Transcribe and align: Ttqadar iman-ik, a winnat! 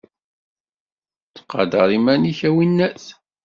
Ttqadar 1.27 1.89
iman-ik, 1.97 2.39
a 2.47 2.49
winnat! 2.55 3.03